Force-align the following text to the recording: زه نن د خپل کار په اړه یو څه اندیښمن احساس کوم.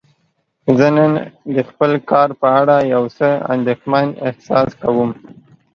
زه 0.77 0.87
نن 0.97 1.11
د 1.55 1.57
خپل 1.69 1.91
کار 2.09 2.29
په 2.41 2.47
اړه 2.61 2.75
یو 2.93 3.03
څه 3.17 3.27
اندیښمن 3.53 4.07
احساس 4.27 4.69
کوم. 4.81 5.09